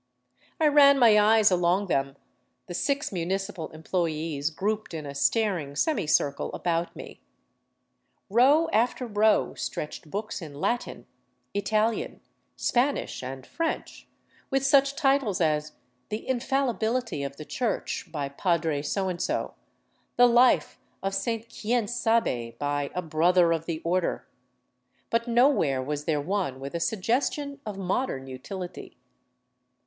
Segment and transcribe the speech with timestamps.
[0.59, 2.15] I ran my eyes along them,
[2.65, 7.21] the six municipal employees grouped in a staring semicircle about me.
[8.27, 11.05] Row after row stretched books in Latin,
[11.53, 12.19] Italian,
[12.55, 14.07] Spanish, and French,
[14.49, 15.73] with such titles as,"
[16.09, 19.53] The Infallibility of the Church," by Padre So and So,"
[20.17, 24.25] The Life of Saint Quien Sabe," by" A Brother of the Order";
[25.11, 28.97] but nowhere was there one with a suggestion of modern utility.